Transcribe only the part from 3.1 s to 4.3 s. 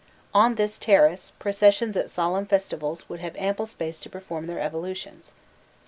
have ample space to